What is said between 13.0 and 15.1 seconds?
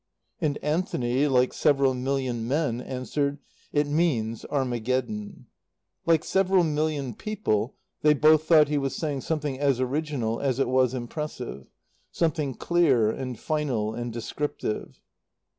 and final and descriptive.